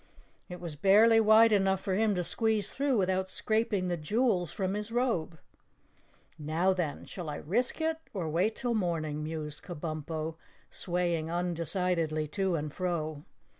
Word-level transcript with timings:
It 0.49 0.59
was 0.59 0.75
barely 0.75 1.19
wide 1.19 1.51
enough 1.51 1.79
for 1.79 1.93
him 1.93 2.15
to 2.15 2.23
squeeze 2.23 2.71
through 2.71 2.97
without 2.97 3.29
scraping 3.29 3.87
the 3.87 3.97
jewels 3.97 4.51
from 4.51 4.73
his 4.73 4.91
robe. 4.91 5.37
"Now 6.39 6.73
then, 6.73 7.05
shall 7.05 7.29
I 7.29 7.35
risk 7.37 7.79
it 7.81 7.97
or 8.11 8.27
wait 8.27 8.55
till 8.55 8.73
morning?" 8.73 9.23
mused 9.23 9.61
Kabumpo, 9.61 10.37
swaying 10.71 11.29
undecidedly 11.29 12.27
to 12.29 12.55
and 12.55 12.73
fro. 12.73 13.25